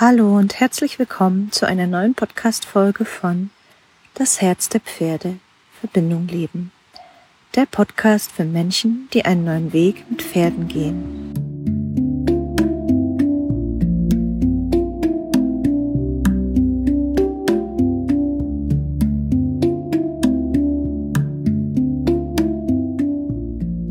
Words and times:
Hallo 0.00 0.36
und 0.36 0.58
herzlich 0.58 0.98
willkommen 0.98 1.52
zu 1.52 1.68
einer 1.68 1.86
neuen 1.86 2.16
Podcast-Folge 2.16 3.04
von 3.04 3.50
Das 4.14 4.40
Herz 4.40 4.68
der 4.68 4.80
Pferde 4.80 5.36
Verbindung 5.78 6.26
leben. 6.26 6.72
Der 7.54 7.66
Podcast 7.66 8.32
für 8.32 8.44
Menschen, 8.44 9.08
die 9.12 9.24
einen 9.24 9.44
neuen 9.44 9.72
Weg 9.72 10.04
mit 10.10 10.20
Pferden 10.20 10.66
gehen. 10.66 11.32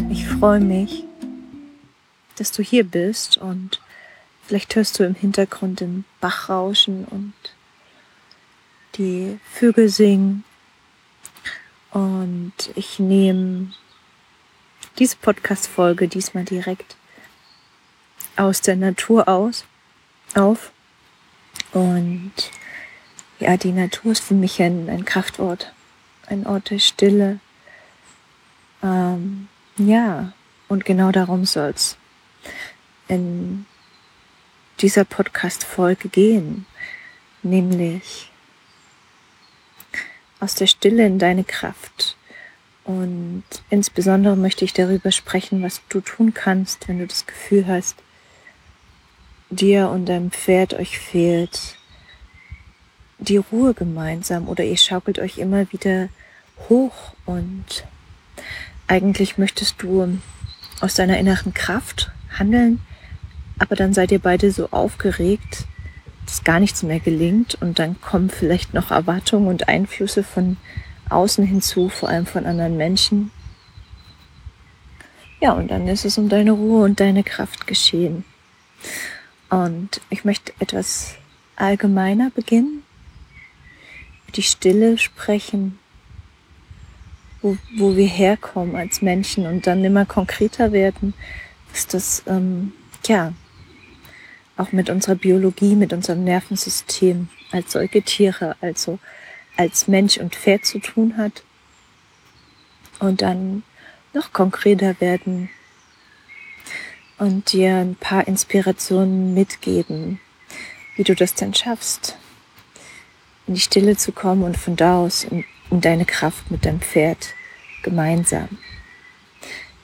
Ich 0.10 0.28
freue 0.28 0.60
mich, 0.60 1.06
dass 2.36 2.52
du 2.52 2.62
hier 2.62 2.84
bist 2.84 3.38
und 3.38 3.80
Vielleicht 4.54 4.76
hörst 4.76 5.00
du 5.00 5.04
im 5.04 5.16
Hintergrund 5.16 5.80
den 5.80 6.06
Bach 6.22 6.48
rauschen 6.48 7.06
und 7.06 7.34
die 8.98 9.40
Vögel 9.52 9.90
singen. 9.90 10.44
Und 11.90 12.54
ich 12.76 13.00
nehme 13.00 13.74
diese 15.00 15.16
Podcast-Folge 15.16 16.08
diesmal 16.08 16.46
direkt 16.46 16.96
aus 18.36 18.62
der 18.62 18.76
Natur 18.76 19.28
aus, 19.28 19.66
auf. 20.36 20.72
Und 21.72 22.34
ja, 23.40 23.58
die 23.58 23.72
Natur 23.72 24.12
ist 24.12 24.24
für 24.24 24.36
mich 24.36 24.62
ein, 24.62 24.88
ein 24.88 25.04
Kraftort, 25.04 25.74
ein 26.28 26.46
Ort 26.46 26.70
der 26.70 26.78
Stille. 26.78 27.40
Ähm, 28.84 29.48
ja, 29.78 30.32
und 30.68 30.86
genau 30.86 31.12
darum 31.12 31.44
soll 31.46 31.72
es 31.72 31.98
in 33.08 33.66
dieser 34.84 35.06
Podcast-Folge 35.06 36.10
gehen, 36.10 36.66
nämlich 37.42 38.30
aus 40.42 40.56
der 40.56 40.68
Stille 40.68 41.06
in 41.06 41.20
deine 41.20 41.46
Kraft. 41.46 42.18
Und 42.84 43.44
insbesondere 43.70 44.36
möchte 44.36 44.66
ich 44.66 44.74
darüber 44.74 45.14
sprechen, 45.14 45.64
was 45.64 45.82
du 45.88 46.02
tun 46.02 46.34
kannst, 46.34 46.90
wenn 46.90 47.00
du 47.00 47.08
das 47.08 47.26
Gefühl 47.26 47.66
hast, 47.66 47.96
dir 49.50 49.90
und 49.90 50.08
deinem 50.08 50.32
Pferd 50.32 50.74
euch 50.74 51.00
fehlt 51.00 51.78
die 53.20 53.38
Ruhe 53.38 53.74
gemeinsam 53.74 54.50
oder 54.50 54.66
ihr 54.66 54.76
schaukelt 54.76 55.18
euch 55.18 55.38
immer 55.38 55.72
wieder 55.72 56.10
hoch 56.68 57.14
und 57.26 57.86
eigentlich 58.88 59.38
möchtest 59.38 59.82
du 59.82 60.20
aus 60.82 60.96
deiner 60.96 61.18
inneren 61.18 61.54
Kraft 61.54 62.12
handeln, 62.38 62.82
aber 63.60 63.76
dann 63.76 63.94
seid 63.94 64.12
ihr 64.12 64.20
beide 64.20 64.52
so 64.52 64.70
aufgeregt, 64.72 65.66
dass 66.26 66.44
gar 66.44 66.60
nichts 66.60 66.84
mehr 66.84 67.00
gelingt 67.00 67.56
und 67.62 67.80
dann 67.80 68.00
kommen 68.02 68.30
vielleicht 68.30 68.74
noch 68.74 68.92
Erwartungen 68.92 69.48
und 69.48 69.68
Einflüsse 69.68 70.24
von 70.24 70.58
außen 71.10 71.46
hinzu, 71.46 71.90
vor 71.90 72.10
allem 72.10 72.26
von 72.26 72.46
anderen 72.46 72.78
Menschen. 72.78 73.32
Ja, 75.42 75.52
und 75.52 75.70
dann 75.70 75.88
ist 75.88 76.06
es 76.06 76.18
um 76.18 76.30
deine 76.30 76.52
Ruhe 76.52 76.86
und 76.86 77.00
deine 77.00 77.24
Kraft 77.24 77.68
geschehen. 77.68 78.24
Und 79.50 80.02
ich 80.10 80.24
möchte 80.24 80.54
etwas 80.60 81.16
allgemeiner 81.56 82.32
beginnen, 82.32 82.84
die 84.36 84.42
Stille 84.42 84.98
sprechen, 84.98 85.78
wo, 87.42 87.58
wo 87.78 87.96
wir 87.96 88.08
herkommen 88.08 88.76
als 88.76 89.02
Menschen 89.02 89.46
und 89.46 89.68
dann 89.68 89.84
immer 89.84 90.06
konkreter 90.06 90.72
werden, 90.72 91.14
dass 91.72 91.88
das, 91.88 92.24
ähm, 92.26 92.72
ja, 93.06 93.34
auch 94.58 94.72
mit 94.72 94.90
unserer 94.90 95.16
Biologie, 95.16 95.76
mit 95.76 95.94
unserem 95.94 96.24
Nervensystem 96.24 97.30
als 97.52 97.72
Säugetiere, 97.72 98.56
also 98.62 99.00
als 99.58 99.88
Mensch 99.88 100.18
und 100.18 100.36
Pferd 100.36 100.66
zu 100.66 100.80
tun 100.80 101.18
hat. 101.18 101.44
Und 103.00 103.22
dann 103.22 103.64
noch 104.14 104.32
konkreter 104.32 105.00
werden 105.02 105.50
und 107.18 107.52
dir 107.52 107.78
ein 107.78 107.96
paar 107.96 108.28
Inspirationen 108.28 109.34
mitgeben, 109.34 110.20
wie 110.96 111.04
du 111.04 111.16
das 111.16 111.34
denn 111.34 111.54
schaffst, 111.54 112.18
in 113.48 113.56
die 113.56 113.60
Stille 113.62 113.98
zu 113.98 114.12
kommen 114.12 114.44
und 114.44 114.58
von 114.58 114.76
da 114.76 115.00
aus 115.00 115.24
in, 115.24 115.44
in 115.72 115.82
deine 115.82 116.06
Kraft 116.06 116.52
mit 116.52 116.66
deinem 116.66 116.82
Pferd 116.82 117.34
gemeinsam. 117.82 118.58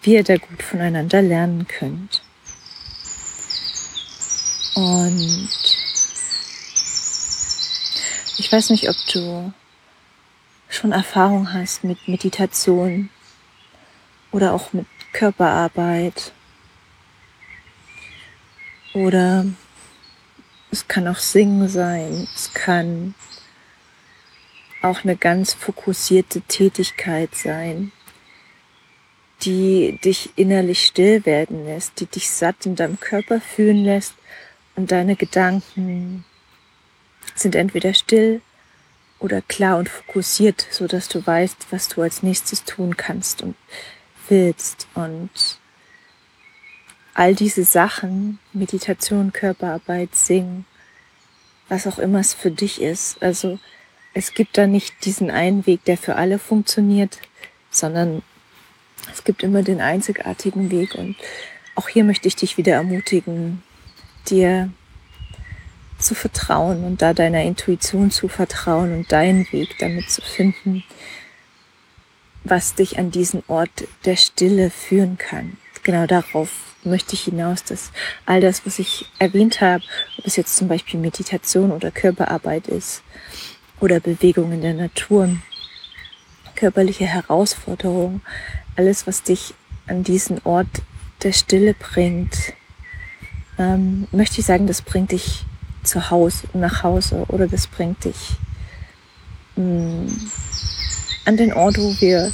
Wie 0.02 0.14
ihr 0.14 0.24
da 0.24 0.38
gut 0.38 0.64
voneinander 0.64 1.22
lernen 1.22 1.68
könnt. 1.68 2.24
Und 4.80 5.50
ich 8.38 8.50
weiß 8.50 8.70
nicht, 8.70 8.88
ob 8.88 8.96
du 9.12 9.52
schon 10.70 10.94
Erfahrung 10.94 11.52
hast 11.52 11.84
mit 11.84 12.08
Meditation 12.08 13.10
oder 14.32 14.54
auch 14.54 14.72
mit 14.72 14.86
Körperarbeit. 15.12 16.32
Oder 18.94 19.48
es 20.72 20.88
kann 20.88 21.10
auch 21.10 21.18
Singen 21.18 21.68
sein. 21.68 22.30
Es 22.34 22.54
kann 22.54 23.16
auch 24.82 25.04
eine 25.04 25.18
ganz 25.18 25.54
fokussierte 25.54 26.40
Tätigkeit 26.40 27.36
sein, 27.36 27.92
die 29.42 30.00
dich 30.06 30.30
innerlich 30.38 30.86
still 30.86 31.26
werden 31.26 31.66
lässt, 31.66 32.00
die 32.00 32.06
dich 32.06 32.30
satt 32.30 32.66
in 32.66 32.78
deinem 32.78 32.98
Körper 32.98 33.42
fühlen 33.42 33.84
lässt 33.84 34.14
und 34.80 34.94
deine 34.94 35.18
Gedanken 35.18 36.24
sind 37.36 37.54
entweder 37.56 37.94
still 37.94 38.40
oder 39.20 39.42
klar 39.42 39.78
und 39.78 39.90
fokussiert, 39.90 40.66
so 40.72 40.88
dass 40.88 41.10
du 41.10 41.26
weißt, 41.28 41.68
was 41.72 41.90
du 41.90 42.02
als 42.02 42.24
nächstes 42.24 42.64
tun 42.64 42.96
kannst 42.96 43.42
und 43.42 43.56
willst. 44.30 44.88
Und 44.96 45.30
all 47.14 47.36
diese 47.36 47.66
Sachen, 47.66 48.40
Meditation, 48.54 49.34
Körperarbeit, 49.34 50.16
Singen, 50.16 50.66
was 51.68 51.86
auch 51.86 52.00
immer 52.00 52.22
es 52.22 52.34
für 52.34 52.50
dich 52.50 52.82
ist. 52.82 53.22
Also 53.22 53.60
es 54.14 54.34
gibt 54.34 54.58
da 54.58 54.66
nicht 54.66 55.04
diesen 55.04 55.30
einen 55.30 55.66
Weg, 55.66 55.84
der 55.84 55.98
für 55.98 56.16
alle 56.16 56.40
funktioniert, 56.40 57.20
sondern 57.70 58.22
es 59.12 59.26
gibt 59.26 59.44
immer 59.44 59.62
den 59.62 59.82
einzigartigen 59.82 60.72
Weg. 60.72 60.96
Und 60.96 61.18
auch 61.76 61.90
hier 61.90 62.06
möchte 62.06 62.30
ich 62.30 62.38
dich 62.38 62.56
wieder 62.56 62.76
ermutigen, 62.76 63.62
dir 64.30 64.72
zu 65.98 66.16
vertrauen 66.16 66.84
und 66.84 67.02
da 67.02 67.14
deiner 67.14 67.44
Intuition 67.44 68.10
zu 68.10 68.28
vertrauen 68.28 68.94
und 68.94 69.12
deinen 69.12 69.52
Weg 69.52 69.78
damit 69.80 70.10
zu 70.10 70.22
finden, 70.22 70.84
was 72.44 72.74
dich 72.76 72.98
an 72.98 73.12
diesen 73.12 73.44
Ort 73.48 73.88
der 74.06 74.16
Stille 74.16 74.70
führen 74.70 75.18
kann. 75.18 75.58
Genau 75.84 76.08
darauf 76.08 76.50
möchte 76.84 77.14
ich 77.14 77.24
hinaus, 77.24 77.64
dass 77.64 77.92
all 78.26 78.42
das, 78.42 78.66
was 78.66 78.80
ich 78.80 79.06
erwähnt 79.20 79.62
habe, 79.62 79.84
ob 80.18 80.26
es 80.26 80.36
jetzt 80.36 80.56
zum 80.56 80.68
Beispiel 80.68 81.00
Meditation 81.00 81.72
oder 81.72 81.92
Körperarbeit 81.92 82.68
ist 82.68 83.04
oder 83.80 84.00
Bewegung 84.00 84.52
in 84.52 84.62
der 84.62 84.74
Natur, 84.74 85.38
körperliche 86.56 87.06
Herausforderungen, 87.06 88.22
alles, 88.76 89.08
was 89.08 89.24
dich 89.24 89.54
an 89.88 90.04
diesen 90.04 90.40
Ort 90.46 90.68
der 91.24 91.34
Stille 91.34 91.74
bringt, 91.74 92.54
ähm, 93.60 94.08
möchte 94.12 94.40
ich 94.40 94.46
sagen, 94.46 94.66
das 94.66 94.82
bringt 94.82 95.12
dich 95.12 95.46
zu 95.84 96.10
Hause, 96.10 96.48
nach 96.54 96.84
Hause 96.84 97.26
oder 97.28 97.48
das 97.48 97.68
bringt 97.68 98.06
dich 98.06 98.38
mh, 99.56 99.64
mm, 99.64 100.32
an 101.26 101.38
den 101.38 101.54
Ort, 101.54 101.78
wo 101.78 101.94
wir 102.00 102.34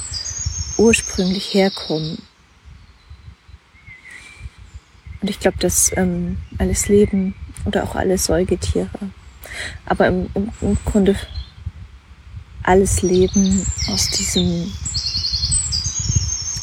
ursprünglich 0.78 1.52
herkommen. 1.52 2.18
Und 5.20 5.30
ich 5.30 5.40
glaube, 5.40 5.58
dass 5.58 5.94
ähm, 5.96 6.38
alles 6.58 6.88
Leben 6.88 7.34
oder 7.64 7.82
auch 7.84 7.96
alle 7.96 8.16
Säugetiere, 8.16 8.88
aber 9.84 10.06
im, 10.06 10.30
im, 10.34 10.50
im 10.60 10.78
Grunde 10.84 11.16
alles 12.62 13.02
Leben 13.02 13.66
aus 13.88 14.08
diesem 14.10 14.72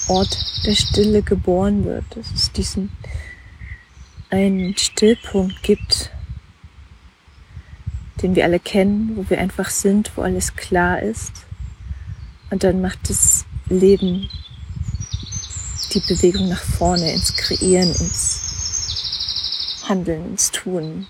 Ort 0.08 0.38
der 0.66 0.76
Stille 0.76 1.22
geboren 1.22 1.84
wird, 1.86 2.06
es 2.18 2.52
diesen 2.52 2.90
einen 4.34 4.76
Stillpunkt 4.76 5.62
gibt, 5.62 6.10
den 8.24 8.36
wir 8.36 8.46
alle 8.46 8.60
kennen, 8.60 9.16
wo 9.16 9.30
wir 9.30 9.38
einfach 9.38 9.70
sind, 9.70 10.12
wo 10.16 10.24
alles 10.24 10.56
klar 10.56 11.04
ist. 11.04 11.46
Und 12.50 12.64
dann 12.64 12.82
macht 12.82 13.10
das 13.10 13.46
Leben 13.70 14.28
die 15.94 16.00
Bewegung 16.00 16.50
nach 16.50 16.64
vorne, 16.64 17.14
ins 17.14 17.36
Kreieren, 17.36 17.90
ins 17.90 19.84
Handeln, 19.88 20.32
ins 20.32 20.50
Tun. 20.50 21.06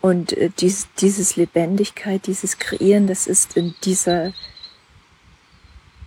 Und 0.00 0.32
äh, 0.32 0.50
dies, 0.58 0.88
dieses 1.00 1.36
Lebendigkeit, 1.36 2.26
dieses 2.26 2.58
Kreieren, 2.58 3.06
das 3.06 3.28
ist 3.28 3.56
in 3.56 3.76
dieser 3.84 4.32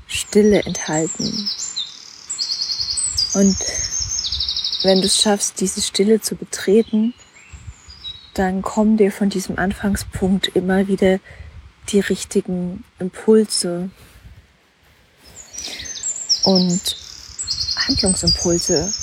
Stille 0.08 0.62
enthalten. 0.64 1.50
Und 3.36 3.58
wenn 4.84 5.02
du 5.02 5.08
es 5.08 5.22
schaffst, 5.22 5.60
diese 5.60 5.82
Stille 5.82 6.22
zu 6.22 6.36
betreten, 6.36 7.14
dann 8.34 8.62
kommen 8.62 8.96
dir 8.96 9.12
von 9.12 9.30
diesem 9.30 9.60
Anfangspunkt 9.60 10.56
immer 10.56 10.88
wieder 10.88 11.20
die 11.90 12.00
richtigen 12.00 12.84
Impulse 12.98 13.90
und 16.44 16.98
Handlungsimpulse, 17.88 18.94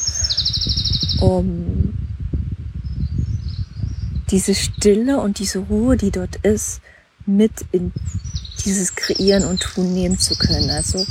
um 1.20 1.94
diese 4.30 4.54
Stille 4.54 5.20
und 5.20 5.38
diese 5.38 5.58
Ruhe, 5.58 5.98
die 5.98 6.10
dort 6.10 6.36
ist, 6.36 6.80
mit 7.26 7.52
in 7.70 7.92
dieses 8.64 8.94
Kreieren 8.94 9.44
und 9.44 9.60
Tun 9.60 9.92
nehmen 9.92 10.18
zu 10.18 10.34
können. 10.36 10.70
Also 10.70 11.04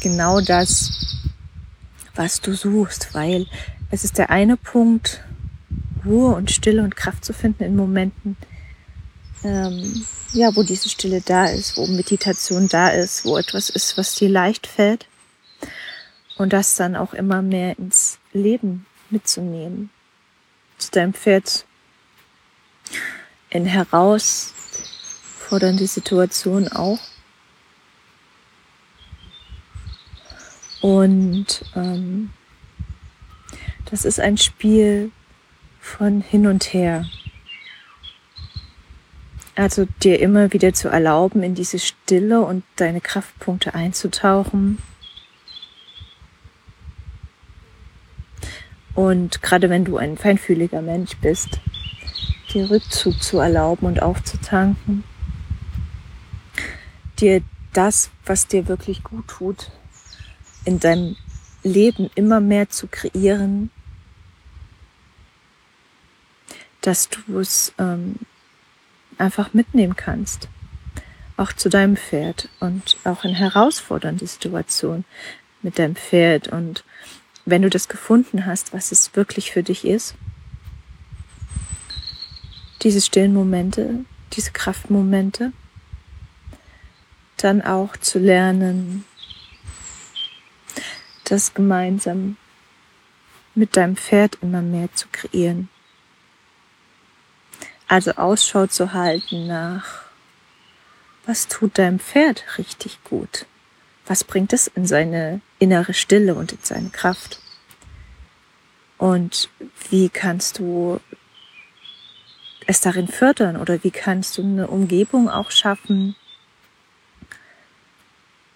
genau 0.00 0.40
das, 0.40 1.03
was 2.14 2.40
du 2.40 2.54
suchst, 2.54 3.14
weil 3.14 3.46
es 3.90 4.04
ist 4.04 4.18
der 4.18 4.30
eine 4.30 4.56
Punkt, 4.56 5.22
Ruhe 6.04 6.34
und 6.34 6.50
Stille 6.50 6.82
und 6.82 6.96
Kraft 6.96 7.24
zu 7.24 7.32
finden 7.32 7.62
in 7.64 7.76
Momenten, 7.76 8.36
ähm, 9.42 10.04
ja, 10.32 10.54
wo 10.56 10.62
diese 10.62 10.88
Stille 10.88 11.20
da 11.20 11.46
ist, 11.46 11.76
wo 11.76 11.86
Meditation 11.86 12.68
da 12.68 12.88
ist, 12.88 13.24
wo 13.24 13.38
etwas 13.38 13.70
ist, 13.70 13.96
was 13.96 14.16
dir 14.16 14.28
leicht 14.28 14.66
fällt 14.66 15.06
und 16.36 16.52
das 16.52 16.74
dann 16.76 16.96
auch 16.96 17.14
immer 17.14 17.40
mehr 17.42 17.78
ins 17.78 18.18
Leben 18.32 18.86
mitzunehmen. 19.10 19.90
Zu 20.78 20.90
deinem 20.90 21.14
Pferd 21.14 21.64
in 23.50 23.64
herausfordernde 23.64 25.86
Situationen 25.86 26.72
auch. 26.72 26.98
Und 30.84 31.64
ähm, 31.74 32.28
das 33.86 34.04
ist 34.04 34.20
ein 34.20 34.36
Spiel 34.36 35.12
von 35.80 36.20
hin 36.20 36.46
und 36.46 36.74
her. 36.74 37.06
Also 39.54 39.86
dir 40.02 40.20
immer 40.20 40.52
wieder 40.52 40.74
zu 40.74 40.88
erlauben, 40.90 41.42
in 41.42 41.54
diese 41.54 41.78
Stille 41.78 42.42
und 42.42 42.64
deine 42.76 43.00
Kraftpunkte 43.00 43.72
einzutauchen. 43.72 44.76
Und 48.94 49.40
gerade 49.40 49.70
wenn 49.70 49.86
du 49.86 49.96
ein 49.96 50.18
feinfühliger 50.18 50.82
Mensch 50.82 51.16
bist, 51.16 51.60
dir 52.52 52.70
Rückzug 52.70 53.22
zu 53.22 53.38
erlauben 53.38 53.86
und 53.86 54.02
aufzutanken, 54.02 55.02
dir 57.20 57.40
das, 57.72 58.10
was 58.26 58.48
dir 58.48 58.68
wirklich 58.68 59.02
gut 59.02 59.26
tut, 59.28 59.70
in 60.64 60.80
deinem 60.80 61.16
Leben 61.62 62.10
immer 62.14 62.40
mehr 62.40 62.68
zu 62.68 62.86
kreieren, 62.86 63.70
dass 66.80 67.08
du 67.08 67.38
es 67.38 67.72
ähm, 67.78 68.16
einfach 69.18 69.54
mitnehmen 69.54 69.96
kannst. 69.96 70.48
Auch 71.36 71.52
zu 71.52 71.68
deinem 71.68 71.96
Pferd 71.96 72.48
und 72.60 72.96
auch 73.04 73.24
in 73.24 73.34
herausfordernde 73.34 74.26
Situationen 74.26 75.04
mit 75.62 75.78
deinem 75.78 75.96
Pferd. 75.96 76.48
Und 76.48 76.84
wenn 77.44 77.62
du 77.62 77.70
das 77.70 77.88
gefunden 77.88 78.46
hast, 78.46 78.72
was 78.72 78.92
es 78.92 79.16
wirklich 79.16 79.50
für 79.50 79.62
dich 79.62 79.84
ist, 79.84 80.14
diese 82.82 83.00
stillen 83.00 83.32
Momente, 83.32 84.04
diese 84.34 84.52
Kraftmomente, 84.52 85.52
dann 87.38 87.62
auch 87.62 87.96
zu 87.96 88.18
lernen, 88.18 89.04
das 91.24 91.54
gemeinsam 91.54 92.36
mit 93.54 93.76
deinem 93.76 93.96
Pferd 93.96 94.38
immer 94.42 94.62
mehr 94.62 94.92
zu 94.94 95.08
kreieren. 95.10 95.68
Also 97.86 98.12
Ausschau 98.12 98.66
zu 98.66 98.92
halten 98.92 99.46
nach, 99.46 100.02
was 101.26 101.48
tut 101.48 101.78
deinem 101.78 102.00
Pferd 102.00 102.58
richtig 102.58 103.02
gut? 103.04 103.46
Was 104.06 104.24
bringt 104.24 104.52
es 104.52 104.66
in 104.66 104.86
seine 104.86 105.40
innere 105.58 105.94
Stille 105.94 106.34
und 106.34 106.52
in 106.52 106.58
seine 106.62 106.90
Kraft? 106.90 107.40
Und 108.98 109.48
wie 109.90 110.08
kannst 110.08 110.58
du 110.58 111.00
es 112.66 112.80
darin 112.80 113.08
fördern 113.08 113.56
oder 113.56 113.82
wie 113.84 113.90
kannst 113.90 114.38
du 114.38 114.42
eine 114.42 114.68
Umgebung 114.68 115.28
auch 115.28 115.50
schaffen, 115.50 116.16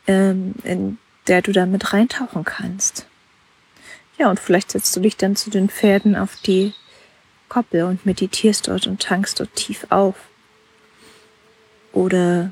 ähm, 0.07 0.55
in 0.65 0.99
der 1.29 1.43
du 1.43 1.53
damit 1.53 1.93
reintauchen 1.93 2.45
kannst? 2.45 3.07
Ja, 4.19 4.29
und 4.31 4.41
vielleicht 4.41 4.73
setzt 4.73 4.95
du 4.97 5.01
dich 5.01 5.17
dann 5.17 5.37
zu 5.37 5.51
den 5.51 5.69
Pferden 5.69 6.17
auf 6.17 6.37
die 6.37 6.75
Koppel 7.49 7.85
und 7.85 8.05
meditierst 8.05 8.69
dort 8.69 8.87
und 8.87 9.01
tankst 9.01 9.39
dort 9.41 9.55
tief 9.55 9.87
auf. 9.91 10.17
Oder 11.93 12.51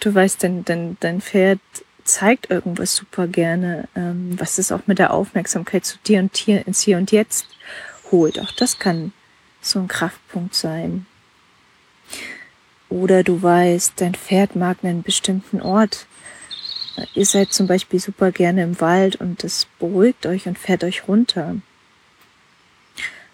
du 0.00 0.14
weißt, 0.14 0.42
dein, 0.42 0.64
dein, 0.64 0.96
dein 1.00 1.20
Pferd 1.20 1.60
zeigt 2.04 2.50
irgendwas 2.50 2.94
super 2.94 3.26
gerne, 3.26 3.88
ähm, 3.94 4.38
was 4.38 4.58
es 4.58 4.72
auch 4.72 4.86
mit 4.86 4.98
der 4.98 5.12
Aufmerksamkeit 5.12 5.84
zu 5.84 5.98
dir 6.06 6.20
und 6.20 6.36
hier 6.36 6.66
ins 6.66 6.80
Hier 6.82 6.96
und 6.96 7.12
Jetzt 7.12 7.48
holt. 8.10 8.38
Auch 8.38 8.52
das 8.52 8.78
kann 8.78 9.12
so 9.60 9.78
ein 9.78 9.88
Kraftpunkt 9.88 10.54
sein. 10.54 11.06
Oder 12.88 13.22
du 13.22 13.42
weißt, 13.42 13.94
dein 13.96 14.14
Pferd 14.14 14.56
mag 14.56 14.78
einen 14.82 15.02
bestimmten 15.02 15.60
Ort. 15.60 16.06
Ihr 17.14 17.26
seid 17.26 17.52
zum 17.52 17.66
Beispiel 17.66 18.00
super 18.00 18.32
gerne 18.32 18.62
im 18.62 18.80
Wald 18.80 19.16
und 19.16 19.44
das 19.44 19.66
beruhigt 19.78 20.26
euch 20.26 20.46
und 20.46 20.58
fährt 20.58 20.84
euch 20.84 21.06
runter. 21.06 21.56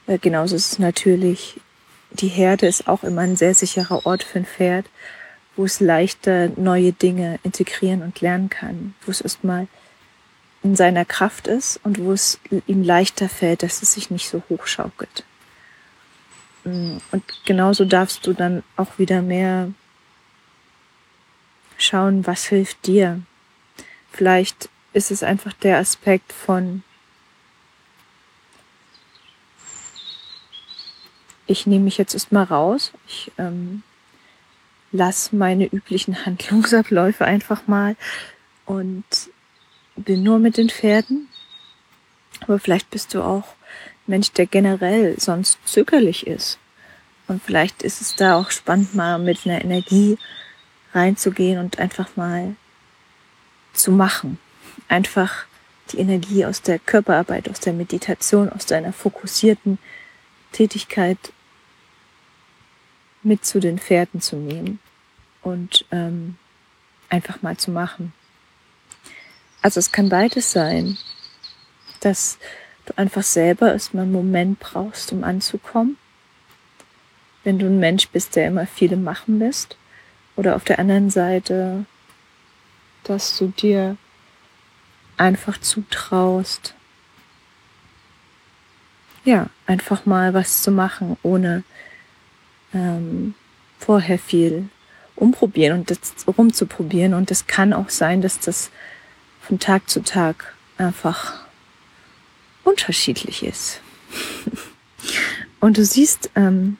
Äh, 0.06 0.18
genauso 0.18 0.56
ist 0.56 0.72
es 0.72 0.78
natürlich, 0.78 1.60
die 2.10 2.28
Herde 2.28 2.66
ist 2.66 2.88
auch 2.88 3.04
immer 3.04 3.22
ein 3.22 3.36
sehr 3.36 3.54
sicherer 3.54 4.04
Ort 4.06 4.22
für 4.22 4.40
ein 4.40 4.46
Pferd, 4.46 4.86
wo 5.56 5.64
es 5.64 5.80
leichter 5.80 6.50
neue 6.56 6.92
Dinge 6.92 7.38
integrieren 7.42 8.02
und 8.02 8.20
lernen 8.20 8.50
kann, 8.50 8.94
wo 9.06 9.10
es 9.10 9.20
erstmal 9.20 9.68
in 10.62 10.76
seiner 10.76 11.04
Kraft 11.04 11.46
ist 11.46 11.78
und 11.84 11.98
wo 11.98 12.12
es 12.12 12.40
ihm 12.66 12.82
leichter 12.82 13.28
fällt, 13.28 13.62
dass 13.62 13.82
es 13.82 13.94
sich 13.94 14.10
nicht 14.10 14.28
so 14.28 14.42
hochschaukelt. 14.48 15.24
Mm, 16.64 16.98
und 17.12 17.24
genauso 17.44 17.84
darfst 17.84 18.26
du 18.26 18.32
dann 18.32 18.62
auch 18.76 18.98
wieder 18.98 19.22
mehr 19.22 19.72
schauen, 21.78 22.26
was 22.26 22.46
hilft 22.46 22.86
dir. 22.86 23.20
Vielleicht 24.10 24.68
ist 24.92 25.10
es 25.10 25.22
einfach 25.22 25.52
der 25.52 25.78
Aspekt 25.78 26.32
von 26.32 26.82
ich 31.46 31.66
nehme 31.66 31.84
mich 31.84 31.98
jetzt 31.98 32.14
erstmal 32.14 32.44
raus. 32.44 32.92
Ich 33.06 33.30
ähm, 33.38 33.82
lasse 34.92 35.36
meine 35.36 35.66
üblichen 35.66 36.24
Handlungsabläufe 36.26 37.24
einfach 37.24 37.66
mal 37.66 37.96
und 38.64 39.04
bin 39.96 40.22
nur 40.22 40.38
mit 40.38 40.56
den 40.56 40.70
Pferden. 40.70 41.28
Aber 42.40 42.58
vielleicht 42.58 42.90
bist 42.90 43.14
du 43.14 43.22
auch 43.22 43.44
Mensch, 44.06 44.32
der 44.32 44.46
generell 44.46 45.18
sonst 45.18 45.58
zögerlich 45.64 46.26
ist. 46.26 46.58
Und 47.26 47.42
vielleicht 47.42 47.82
ist 47.82 48.00
es 48.00 48.16
da 48.16 48.36
auch 48.38 48.50
spannend, 48.50 48.94
mal 48.94 49.18
mit 49.18 49.46
einer 49.46 49.62
Energie 49.62 50.18
reinzugehen 50.92 51.58
und 51.58 51.78
einfach 51.78 52.16
mal 52.16 52.54
zu 53.72 53.92
machen. 53.92 54.38
Einfach 54.88 55.46
die 55.90 55.98
Energie 55.98 56.44
aus 56.44 56.62
der 56.62 56.78
Körperarbeit, 56.78 57.48
aus 57.48 57.60
der 57.60 57.72
Meditation, 57.72 58.50
aus 58.50 58.66
deiner 58.66 58.92
fokussierten 58.92 59.78
Tätigkeit 60.52 61.18
mit 63.22 63.44
zu 63.44 63.58
den 63.58 63.78
Pferden 63.78 64.20
zu 64.20 64.36
nehmen 64.36 64.78
und 65.42 65.84
ähm, 65.90 66.36
einfach 67.08 67.42
mal 67.42 67.56
zu 67.56 67.70
machen. 67.70 68.12
Also 69.62 69.80
es 69.80 69.92
kann 69.92 70.10
beides 70.10 70.52
sein, 70.52 70.98
dass 72.00 72.38
du 72.86 72.96
einfach 72.96 73.22
selber 73.22 73.72
erstmal 73.72 74.04
einen 74.04 74.12
Moment 74.12 74.60
brauchst, 74.60 75.12
um 75.12 75.24
anzukommen. 75.24 75.96
Wenn 77.42 77.58
du 77.58 77.66
ein 77.66 77.78
Mensch 77.78 78.08
bist, 78.08 78.36
der 78.36 78.48
immer 78.48 78.66
viele 78.66 78.96
machen 78.96 79.38
lässt. 79.38 79.76
Oder 80.36 80.56
auf 80.56 80.64
der 80.64 80.78
anderen 80.78 81.10
Seite, 81.10 81.84
dass 83.04 83.36
du 83.36 83.48
dir 83.48 83.96
einfach 85.16 85.58
zutraust, 85.58 86.74
ja, 89.24 89.48
einfach 89.66 90.04
mal 90.06 90.34
was 90.34 90.62
zu 90.62 90.70
machen, 90.70 91.16
ohne 91.22 91.62
ähm, 92.74 93.34
vorher 93.78 94.18
viel 94.18 94.68
umprobieren 95.16 95.78
und 95.78 95.90
das 95.90 96.14
rumzuprobieren. 96.26 97.14
Und 97.14 97.30
es 97.30 97.46
kann 97.46 97.72
auch 97.72 97.88
sein, 97.88 98.20
dass 98.20 98.40
das 98.40 98.70
von 99.40 99.58
Tag 99.58 99.88
zu 99.88 100.02
Tag 100.02 100.54
einfach 100.76 101.43
unterschiedlich 102.64 103.44
ist. 103.44 103.80
und 105.60 105.76
du 105.76 105.84
siehst, 105.84 106.30
ähm, 106.34 106.78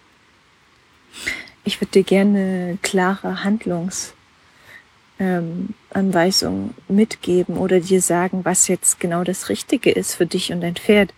ich 1.65 1.81
würde 1.81 1.93
dir 1.93 2.03
gerne 2.03 2.79
klare 2.83 3.45
Handlungsempfehlungen 3.45 5.75
ähm, 5.99 6.75
mitgeben 6.89 7.57
oder 7.57 7.81
dir 7.81 8.03
sagen, 8.03 8.45
was 8.45 8.69
jetzt 8.69 9.01
genau 9.01 9.25
das 9.25 9.49
Richtige 9.49 9.91
ist 9.91 10.15
für 10.15 10.27
dich 10.27 10.53
und 10.53 10.61
dein 10.61 10.77
Pferd. 10.77 11.15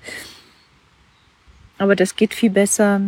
Aber 1.79 1.97
das 1.97 2.17
geht 2.17 2.35
viel 2.35 2.51
besser 2.51 3.01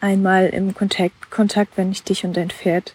einmal 0.00 0.48
im 0.48 0.74
Kontakt, 0.74 1.30
Kontakt, 1.30 1.76
wenn 1.76 1.90
ich 1.90 2.02
dich 2.02 2.24
und 2.24 2.36
dein 2.36 2.50
Pferd 2.50 2.94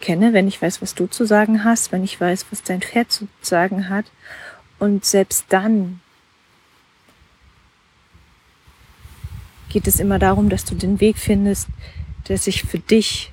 kenne, 0.00 0.34
wenn 0.34 0.46
ich 0.46 0.60
weiß, 0.60 0.82
was 0.82 0.94
du 0.94 1.06
zu 1.06 1.24
sagen 1.24 1.64
hast, 1.64 1.90
wenn 1.90 2.04
ich 2.04 2.20
weiß, 2.20 2.46
was 2.50 2.62
dein 2.62 2.82
Pferd 2.82 3.10
zu 3.10 3.28
sagen 3.40 3.88
hat. 3.88 4.04
Und 4.78 5.06
selbst 5.06 5.46
dann 5.48 6.00
geht 9.74 9.88
es 9.88 9.98
immer 9.98 10.20
darum, 10.20 10.50
dass 10.50 10.64
du 10.64 10.76
den 10.76 11.00
Weg 11.00 11.18
findest, 11.18 11.66
der 12.28 12.38
sich 12.38 12.62
für 12.62 12.78
dich 12.78 13.32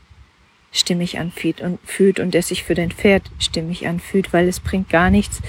stimmig 0.72 1.20
anfühlt 1.20 1.62
und 1.62 1.78
fühlt 1.86 2.20
und 2.20 2.34
der 2.34 2.42
sich 2.42 2.64
für 2.64 2.74
dein 2.74 2.92
Pferd 2.92 3.30
stimmig 3.38 3.88
anfühlt, 3.88 4.34
weil 4.34 4.48
es 4.48 4.60
bringt 4.60 4.90
gar 4.90 5.12
nichts, 5.12 5.40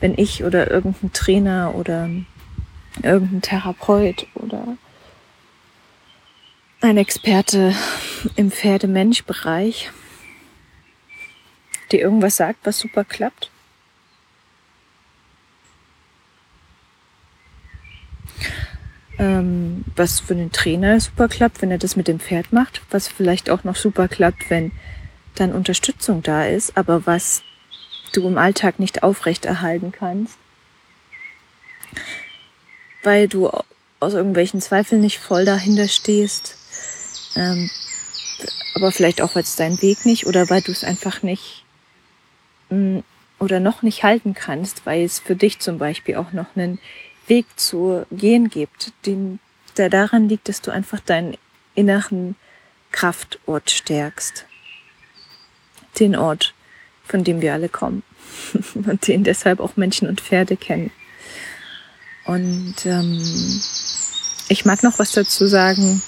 wenn 0.00 0.18
ich 0.18 0.42
oder 0.42 0.68
irgendein 0.68 1.12
Trainer 1.12 1.76
oder 1.76 2.10
irgendein 3.00 3.42
Therapeut 3.42 4.26
oder 4.34 4.76
ein 6.80 6.96
Experte 6.96 7.72
im 8.34 8.50
Pferde-Mensch-Bereich 8.50 9.92
dir 11.92 12.00
irgendwas 12.00 12.36
sagt, 12.36 12.58
was 12.64 12.80
super 12.80 13.04
klappt. 13.04 13.49
Ähm, 19.20 19.84
was 19.96 20.18
für 20.18 20.34
den 20.34 20.50
Trainer 20.50 20.98
super 20.98 21.28
klappt, 21.28 21.60
wenn 21.60 21.70
er 21.70 21.76
das 21.76 21.94
mit 21.94 22.08
dem 22.08 22.20
Pferd 22.20 22.54
macht, 22.54 22.80
was 22.90 23.06
vielleicht 23.06 23.50
auch 23.50 23.64
noch 23.64 23.76
super 23.76 24.08
klappt, 24.08 24.48
wenn 24.48 24.72
dann 25.34 25.52
Unterstützung 25.52 26.22
da 26.22 26.46
ist, 26.46 26.74
aber 26.78 27.04
was 27.04 27.42
du 28.14 28.26
im 28.26 28.38
Alltag 28.38 28.78
nicht 28.78 29.02
aufrechterhalten 29.02 29.92
kannst, 29.92 30.38
weil 33.02 33.28
du 33.28 33.50
aus 34.00 34.14
irgendwelchen 34.14 34.62
Zweifeln 34.62 35.02
nicht 35.02 35.18
voll 35.18 35.44
dahinter 35.44 35.86
stehst, 35.86 36.56
ähm, 37.36 37.70
aber 38.74 38.90
vielleicht 38.90 39.20
auch, 39.20 39.34
weil 39.34 39.42
es 39.42 39.54
dein 39.54 39.82
Weg 39.82 40.06
nicht 40.06 40.26
oder 40.26 40.48
weil 40.48 40.62
du 40.62 40.72
es 40.72 40.82
einfach 40.82 41.22
nicht 41.22 41.66
mh, 42.70 43.00
mm, 43.00 43.04
oder 43.38 43.60
noch 43.60 43.82
nicht 43.82 44.02
halten 44.02 44.32
kannst, 44.32 44.86
weil 44.86 45.04
es 45.04 45.18
für 45.18 45.36
dich 45.36 45.58
zum 45.58 45.76
Beispiel 45.76 46.16
auch 46.16 46.32
noch 46.32 46.56
einen 46.56 46.78
Weg 47.30 47.46
zu 47.56 48.04
gehen 48.10 48.50
gibt, 48.50 48.92
den, 49.06 49.38
der 49.78 49.88
daran 49.88 50.28
liegt, 50.28 50.50
dass 50.50 50.60
du 50.60 50.70
einfach 50.70 51.00
deinen 51.00 51.38
inneren 51.74 52.36
Kraftort 52.92 53.70
stärkst. 53.70 54.44
Den 55.98 56.14
Ort, 56.16 56.52
von 57.04 57.24
dem 57.24 57.40
wir 57.40 57.54
alle 57.54 57.70
kommen 57.70 58.02
und 58.74 59.06
den 59.08 59.24
deshalb 59.24 59.60
auch 59.60 59.76
Menschen 59.76 60.08
und 60.08 60.20
Pferde 60.20 60.56
kennen. 60.58 60.90
Und 62.26 62.74
ähm, 62.84 63.22
ich 64.48 64.64
mag 64.64 64.82
noch 64.82 64.98
was 64.98 65.12
dazu 65.12 65.46
sagen, 65.46 66.02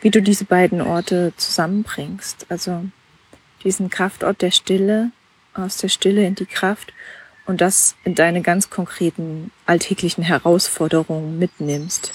wie 0.00 0.10
du 0.10 0.22
diese 0.22 0.44
beiden 0.44 0.80
Orte 0.80 1.32
zusammenbringst. 1.36 2.46
Also 2.48 2.84
diesen 3.64 3.90
Kraftort 3.90 4.42
der 4.42 4.50
Stille, 4.50 5.12
aus 5.56 5.78
der 5.78 5.88
Stille 5.88 6.26
in 6.26 6.34
die 6.34 6.46
Kraft 6.46 6.92
und 7.46 7.60
das 7.60 7.94
in 8.04 8.14
deine 8.14 8.42
ganz 8.42 8.70
konkreten 8.70 9.50
alltäglichen 9.66 10.24
Herausforderungen 10.24 11.38
mitnimmst. 11.38 12.12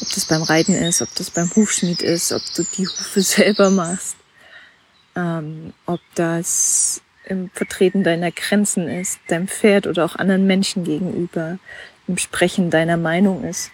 Ob 0.00 0.08
das 0.12 0.24
beim 0.26 0.42
Reiten 0.42 0.74
ist, 0.74 1.02
ob 1.02 1.14
das 1.14 1.30
beim 1.30 1.50
Hufschmied 1.54 2.02
ist, 2.02 2.32
ob 2.32 2.42
du 2.56 2.64
die 2.76 2.86
Hufe 2.86 3.20
selber 3.22 3.70
machst, 3.70 4.16
ähm, 5.16 5.72
ob 5.86 6.00
das 6.14 7.02
im 7.24 7.50
Vertreten 7.50 8.02
deiner 8.02 8.32
Grenzen 8.32 8.88
ist, 8.88 9.20
deinem 9.28 9.46
Pferd 9.46 9.86
oder 9.86 10.04
auch 10.04 10.16
anderen 10.16 10.46
Menschen 10.46 10.84
gegenüber, 10.84 11.58
im 12.08 12.18
Sprechen 12.18 12.70
deiner 12.70 12.96
Meinung 12.96 13.44
ist. 13.44 13.70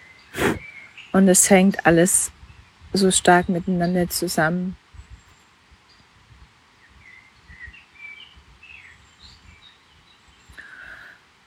Und 1.11 1.27
es 1.27 1.49
hängt 1.49 1.87
alles 1.87 2.31
so 2.93 3.09
stark 3.09 3.49
miteinander 3.49 4.07
zusammen. 4.09 4.75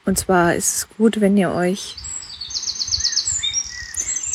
Und 0.05 0.17
zwar 0.17 0.55
ist 0.55 0.75
es 0.75 0.87
gut, 0.97 1.21
wenn 1.21 1.37
ihr 1.37 1.51
euch 1.51 1.95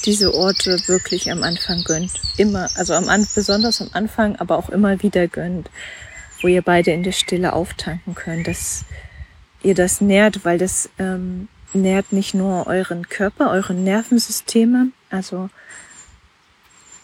diese 0.04 0.32
Orte 0.34 0.78
wirklich 0.86 1.30
am 1.30 1.42
Anfang 1.42 1.84
gönnt. 1.84 2.12
Immer, 2.38 2.70
also 2.76 2.94
am, 2.94 3.06
besonders 3.34 3.80
am 3.82 3.90
Anfang, 3.92 4.36
aber 4.36 4.56
auch 4.56 4.70
immer 4.70 5.02
wieder 5.02 5.28
gönnt, 5.28 5.70
wo 6.40 6.48
ihr 6.48 6.62
beide 6.62 6.92
in 6.92 7.02
der 7.02 7.12
Stille 7.12 7.52
auftanken 7.52 8.14
könnt, 8.14 8.46
dass 8.46 8.84
ihr 9.62 9.74
das 9.74 10.00
nährt, 10.00 10.44
weil 10.44 10.56
das 10.56 10.88
ähm, 10.98 11.48
nährt 11.74 12.12
nicht 12.12 12.34
nur 12.34 12.66
euren 12.66 13.08
Körper, 13.08 13.50
euren 13.50 13.84
Nervensysteme, 13.84 14.88
also 15.10 15.50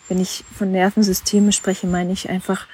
wenn 0.08 0.20
ich 0.20 0.44
von 0.56 0.70
Nervensystemen 0.70 1.52
spreche, 1.52 1.86
meine 1.86 2.12
ich 2.12 2.28
einfach, 2.28 2.66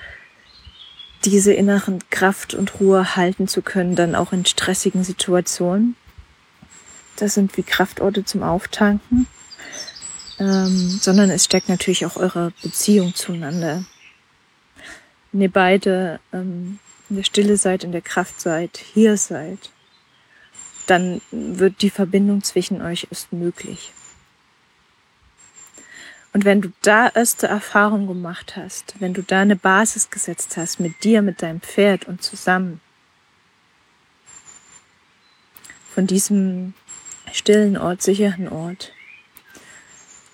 diese 1.25 1.53
inneren 1.53 1.99
Kraft 2.11 2.55
und 2.55 2.81
Ruhe 2.81 3.17
halten 3.17 3.49
zu 3.49 3.63
können, 3.63 3.95
dann 3.95 4.15
auch 4.15 4.33
in 4.33 4.47
stressigen 4.47 5.05
Situationen. 5.05 5.97
Das 7.17 7.35
sind 7.35 7.57
wie 7.57 7.63
Kraftorte 7.63 8.25
zum 8.25 8.43
Auftanken. 8.43 9.27
Ähm, 10.39 10.99
sondern 11.03 11.29
es 11.29 11.45
steckt 11.45 11.69
natürlich 11.69 12.07
auch 12.07 12.17
eure 12.17 12.53
Beziehung 12.63 13.15
zueinander. 13.15 13.85
Wenn 15.33 15.43
ihr 15.43 15.51
beide 15.51 16.19
ähm, 16.33 16.79
in 17.11 17.17
der 17.17 17.25
Stille 17.25 17.59
seid, 17.59 17.85
in 17.85 17.93
der 17.93 18.01
Kraft 18.01 18.41
seid, 18.41 18.79
hier 18.95 19.19
seid, 19.19 19.71
dann 20.87 21.21
wird 21.31 21.83
die 21.83 21.91
Verbindung 21.91 22.43
zwischen 22.43 22.81
euch 22.81 23.07
erst 23.11 23.35
möglich. 23.35 23.93
Und 26.33 26.45
wenn 26.45 26.61
du 26.61 26.71
da 26.83 27.09
erste 27.09 27.49
Erfahrungen 27.49 28.07
gemacht 28.07 28.55
hast, 28.57 28.95
wenn 29.01 29.15
du 29.15 29.23
da 29.23 29.41
eine 29.41 29.57
Basis 29.57 30.11
gesetzt 30.11 30.57
hast 30.57 30.79
mit 30.79 31.03
dir, 31.03 31.23
mit 31.23 31.43
deinem 31.43 31.61
Pferd 31.61 32.07
und 32.07 32.23
zusammen, 32.23 32.81
von 35.93 36.07
diesem 36.07 36.75
stillen 37.33 37.77
Ort, 37.77 38.03
sicheren 38.03 38.49
Ort, 38.49 38.93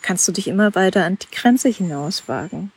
kannst 0.03 0.29
du 0.29 0.33
dich 0.33 0.49
immer 0.49 0.75
weiter 0.75 1.05
an 1.05 1.19
die 1.19 1.31
Grenze 1.35 1.71
hinauswagen. 1.71 2.73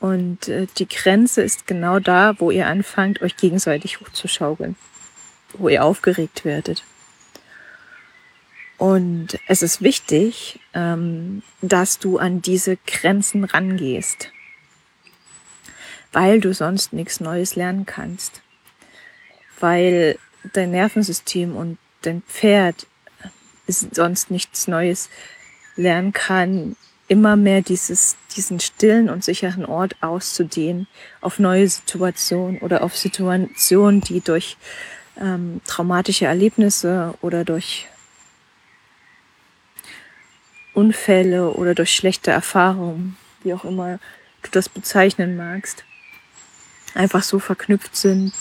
Und 0.00 0.48
äh, 0.48 0.66
die 0.78 0.88
Grenze 0.88 1.42
ist 1.42 1.66
genau 1.66 1.98
da, 1.98 2.38
wo 2.38 2.50
ihr 2.50 2.66
anfangt, 2.66 3.22
euch 3.22 3.36
gegenseitig 3.36 4.00
hochzuschaukeln, 4.00 4.76
wo 5.54 5.68
ihr 5.68 5.84
aufgeregt 5.84 6.44
werdet. 6.44 6.84
Und 8.78 9.40
es 9.48 9.62
ist 9.62 9.82
wichtig, 9.82 10.60
ähm, 10.72 11.42
dass 11.60 11.98
du 11.98 12.18
an 12.18 12.40
diese 12.40 12.78
Grenzen 12.86 13.42
rangehst, 13.42 14.30
weil 16.12 16.40
du 16.40 16.54
sonst 16.54 16.92
nichts 16.92 17.18
Neues 17.18 17.56
lernen 17.56 17.86
kannst, 17.86 18.40
weil 19.58 20.16
dein 20.52 20.70
Nervensystem 20.70 21.56
und 21.56 21.76
dein 22.02 22.22
Pferd 22.22 22.86
sonst 23.66 24.30
nichts 24.30 24.68
Neues 24.68 25.10
lernen 25.74 26.12
kann, 26.12 26.76
immer 27.08 27.36
mehr 27.36 27.62
dieses, 27.62 28.16
diesen 28.36 28.60
stillen 28.60 29.10
und 29.10 29.24
sicheren 29.24 29.64
Ort 29.64 29.96
auszudehnen 30.02 30.86
auf 31.20 31.40
neue 31.40 31.68
Situationen 31.68 32.60
oder 32.60 32.82
auf 32.82 32.96
Situationen, 32.96 34.02
die 34.02 34.20
durch 34.20 34.56
ähm, 35.20 35.60
traumatische 35.66 36.26
Erlebnisse 36.26 37.14
oder 37.22 37.44
durch 37.44 37.88
Unfälle 40.78 41.50
oder 41.50 41.74
durch 41.74 41.92
schlechte 41.92 42.30
Erfahrungen, 42.30 43.16
wie 43.42 43.52
auch 43.52 43.64
immer 43.64 43.98
du 44.42 44.50
das 44.52 44.68
bezeichnen 44.68 45.36
magst, 45.36 45.82
einfach 46.94 47.24
so 47.24 47.40
verknüpft 47.40 47.96
sind, 47.96 48.32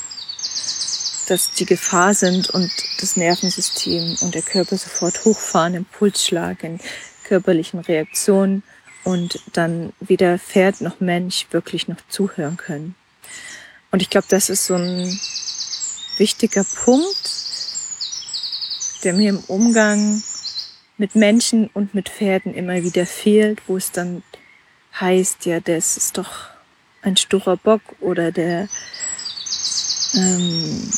dass 1.28 1.52
die 1.54 1.66
Gefahr 1.66 2.14
sind 2.14 2.52
und 2.52 2.72
das 3.02 3.18
Nervensystem 3.18 4.18
und 4.22 4.36
der 4.36 4.44
Körper 4.44 4.78
sofort 4.78 5.26
hochfahren 5.26 5.74
im 5.74 5.86
Pulsschlag, 5.86 6.64
in 6.64 6.80
körperlichen 7.24 7.80
Reaktionen 7.80 8.62
und 9.04 9.40
dann 9.54 9.92
weder 10.00 10.38
Pferd 10.38 10.82
noch 10.82 11.00
Mensch 11.00 11.48
wirklich 11.50 11.88
noch 11.88 11.98
zuhören 12.08 12.56
können. 12.56 12.94
Und 13.90 14.04
ich 14.04 14.12
glaube, 14.12 14.28
das 14.30 14.50
ist 14.50 14.68
so 14.68 14.76
ein 14.76 15.20
wichtiger 16.18 16.64
Punkt, 16.86 17.32
der 19.04 19.14
mir 19.14 19.30
im 19.30 19.40
Umgang 19.48 20.22
mit 20.98 21.16
Menschen 21.16 21.70
und 21.74 21.94
mit 21.94 22.10
Pferden 22.10 22.54
immer 22.54 22.84
wieder 22.84 23.06
fehlt, 23.06 23.62
wo 23.68 23.78
es 23.78 23.92
dann 23.92 24.24
heißt, 25.00 25.46
ja, 25.46 25.60
das 25.60 25.98
ist 25.98 26.18
doch 26.18 26.32
ein 27.02 27.18
sturer 27.18 27.58
Bock 27.58 27.82
oder 28.00 28.32
der 28.32 28.68
ähm, 30.16 30.92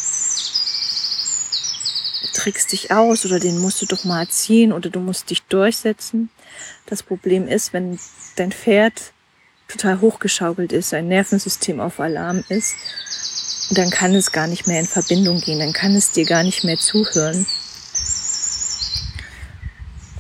trickst 2.34 2.72
dich 2.72 2.91
aus 2.91 3.25
oder 3.25 3.39
den 3.39 3.60
musst 3.60 3.82
du 3.82 3.86
doch 3.86 4.06
mal 4.06 4.27
ziehen 4.27 4.72
oder 4.72 4.89
du 4.89 5.00
musst 5.00 5.29
dich 5.29 5.44
durchsetzen. 5.44 6.29
Das 6.86 7.03
Problem 7.03 7.48
ist, 7.48 7.74
wenn 7.74 8.00
dein 8.38 8.51
Pferd 8.51 9.12
total 9.68 10.01
hochgeschaukelt 10.01 10.72
ist, 10.72 10.94
ein 10.94 11.10
Nervensystem 11.10 11.79
auf 11.79 12.00
Alarm 12.00 12.44
ist, 12.48 12.75
dann 13.72 13.91
kann 13.91 14.15
es 14.15 14.32
gar 14.32 14.48
nicht 14.48 14.68
mehr 14.68 14.79
in 14.79 14.88
Verbindung 14.88 15.41
gehen, 15.41 15.60
dann 15.60 15.74
kann 15.74 15.96
es 15.96 16.12
dir 16.12 16.25
gar 16.25 16.44
nicht 16.44 16.63
mehr 16.63 16.77
zuhören. 16.77 17.46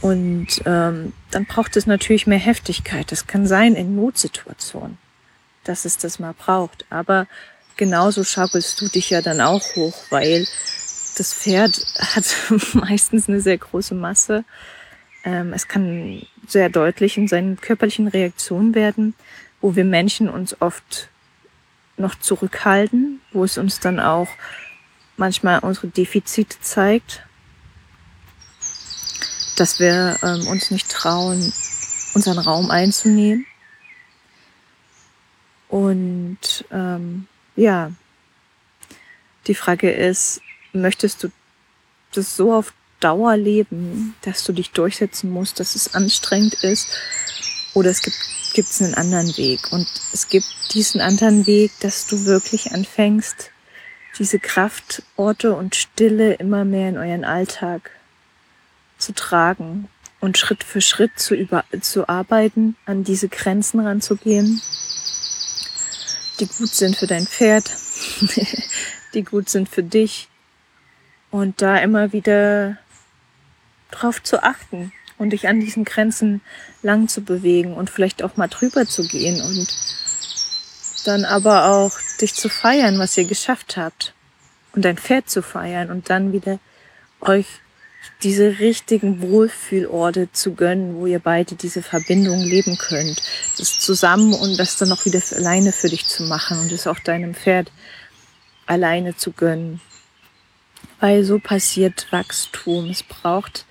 Und 0.01 0.47
ähm, 0.65 1.13
dann 1.31 1.45
braucht 1.45 1.75
es 1.75 1.85
natürlich 1.85 2.27
mehr 2.27 2.39
Heftigkeit. 2.39 3.11
Das 3.11 3.27
kann 3.27 3.47
sein 3.47 3.75
in 3.75 3.95
Notsituationen, 3.95 4.97
dass 5.63 5.85
es 5.85 5.97
das 5.97 6.19
mal 6.19 6.33
braucht. 6.33 6.85
Aber 6.89 7.27
genauso 7.75 8.23
schaukelst 8.23 8.79
du 8.79 8.87
dich 8.87 9.09
ja 9.09 9.21
dann 9.21 9.41
auch 9.41 9.75
hoch, 9.75 9.95
weil 10.09 10.47
das 11.17 11.33
Pferd 11.33 11.85
hat 11.99 12.25
meistens 12.73 13.27
eine 13.27 13.41
sehr 13.41 13.57
große 13.57 13.95
Masse. 13.95 14.45
Ähm, 15.25 15.53
es 15.53 15.67
kann 15.67 16.25
sehr 16.47 16.69
deutlich 16.69 17.17
in 17.17 17.27
seinen 17.27 17.59
körperlichen 17.59 18.07
Reaktionen 18.07 18.73
werden, 18.75 19.13
wo 19.59 19.75
wir 19.75 19.83
Menschen 19.83 20.29
uns 20.29 20.61
oft 20.61 21.09
noch 21.97 22.15
zurückhalten, 22.15 23.19
wo 23.33 23.43
es 23.43 23.57
uns 23.57 23.81
dann 23.81 23.99
auch 23.99 24.29
manchmal 25.17 25.59
unsere 25.59 25.87
Defizite 25.87 26.57
zeigt, 26.61 27.23
dass 29.59 29.79
wir 29.79 30.17
ähm, 30.23 30.47
uns 30.47 30.71
nicht 30.71 30.89
trauen, 30.89 31.53
unseren 32.13 32.39
Raum 32.39 32.71
einzunehmen. 32.71 33.45
Und 35.67 36.65
ähm, 36.71 37.27
ja, 37.55 37.91
die 39.47 39.55
Frage 39.55 39.91
ist, 39.91 40.41
möchtest 40.73 41.23
du 41.23 41.31
das 42.13 42.35
so 42.35 42.53
auf 42.53 42.73
Dauer 42.99 43.37
leben, 43.37 44.15
dass 44.21 44.43
du 44.43 44.51
dich 44.51 44.71
durchsetzen 44.71 45.29
musst, 45.29 45.59
dass 45.59 45.75
es 45.75 45.93
anstrengend 45.93 46.55
ist? 46.63 46.89
Oder 47.73 47.91
es 47.91 48.01
gibt 48.01 48.17
gibt 48.53 48.69
es 48.69 48.81
einen 48.81 48.95
anderen 48.95 49.35
Weg. 49.37 49.71
Und 49.71 49.87
es 50.13 50.27
gibt 50.27 50.45
diesen 50.73 51.01
anderen 51.01 51.47
Weg, 51.47 51.71
dass 51.79 52.07
du 52.07 52.25
wirklich 52.25 52.71
anfängst, 52.71 53.51
diese 54.17 54.39
Kraftorte 54.39 55.55
und 55.55 55.75
Stille 55.75 56.33
immer 56.33 56.65
mehr 56.65 56.89
in 56.89 56.97
euren 56.97 57.23
Alltag 57.23 57.91
zu 58.99 59.13
tragen 59.13 59.87
und 60.19 60.37
Schritt 60.37 60.63
für 60.63 60.81
Schritt 60.81 61.17
zu, 61.17 61.35
über, 61.35 61.63
zu 61.81 62.07
arbeiten, 62.09 62.75
an 62.85 63.03
diese 63.03 63.29
Grenzen 63.29 63.79
ranzugehen, 63.79 64.61
die 66.39 66.47
gut 66.47 66.69
sind 66.69 66.97
für 66.97 67.07
dein 67.07 67.25
Pferd, 67.25 67.71
die 69.13 69.23
gut 69.23 69.49
sind 69.49 69.69
für 69.69 69.83
dich 69.83 70.27
und 71.31 71.61
da 71.61 71.77
immer 71.77 72.13
wieder 72.13 72.77
drauf 73.91 74.21
zu 74.21 74.43
achten 74.43 74.91
und 75.17 75.31
dich 75.31 75.47
an 75.47 75.59
diesen 75.59 75.83
Grenzen 75.85 76.41
lang 76.81 77.07
zu 77.07 77.21
bewegen 77.21 77.73
und 77.73 77.89
vielleicht 77.89 78.23
auch 78.23 78.37
mal 78.37 78.47
drüber 78.47 78.85
zu 78.85 79.07
gehen 79.07 79.41
und 79.41 79.67
dann 81.05 81.25
aber 81.25 81.69
auch 81.69 81.91
dich 82.21 82.33
zu 82.33 82.49
feiern, 82.49 82.99
was 82.99 83.17
ihr 83.17 83.25
geschafft 83.25 83.77
habt 83.77 84.13
und 84.73 84.85
dein 84.85 84.97
Pferd 84.97 85.29
zu 85.29 85.41
feiern 85.41 85.89
und 85.91 86.09
dann 86.09 86.33
wieder 86.33 86.59
euch 87.21 87.47
diese 88.23 88.59
richtigen 88.59 89.21
Wohlfühlorte 89.21 90.31
zu 90.31 90.53
gönnen, 90.53 90.95
wo 90.95 91.05
ihr 91.05 91.19
beide 91.19 91.55
diese 91.55 91.81
Verbindung 91.81 92.41
leben 92.43 92.77
könnt. 92.77 93.21
Das 93.57 93.79
zusammen 93.79 94.33
und 94.33 94.57
das 94.57 94.77
dann 94.77 94.91
auch 94.91 95.05
wieder 95.05 95.21
alleine 95.35 95.71
für 95.71 95.89
dich 95.89 96.07
zu 96.07 96.23
machen 96.23 96.59
und 96.59 96.71
es 96.71 96.87
auch 96.87 96.99
deinem 96.99 97.33
Pferd 97.33 97.71
alleine 98.65 99.15
zu 99.15 99.31
gönnen. 99.31 99.79
Weil 100.99 101.23
so 101.23 101.39
passiert 101.39 102.07
Wachstum. 102.11 102.89
Es 102.89 103.03
braucht 103.03 103.65